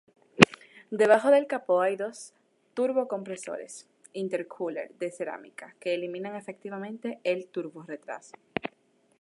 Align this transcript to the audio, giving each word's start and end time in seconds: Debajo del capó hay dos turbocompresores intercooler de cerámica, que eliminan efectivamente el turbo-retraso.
Debajo 0.89 1.29
del 1.29 1.45
capó 1.45 1.79
hay 1.79 1.95
dos 1.95 2.33
turbocompresores 2.73 3.87
intercooler 4.13 4.95
de 4.95 5.11
cerámica, 5.11 5.75
que 5.79 5.93
eliminan 5.93 6.35
efectivamente 6.35 7.19
el 7.23 7.47
turbo-retraso. 7.49 8.33